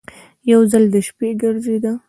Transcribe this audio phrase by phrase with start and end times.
[0.51, 1.91] یو ځل د شپې ګرځېده.